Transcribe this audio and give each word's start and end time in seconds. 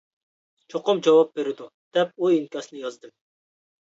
چوقۇم 0.73 1.03
جاۋاب 1.07 1.29
بېرىدۇ، 1.39 1.67
دەپ 1.99 2.17
ئۇ 2.25 2.33
ئىنكاسنى 2.39 2.83
يازدىم. 2.85 3.15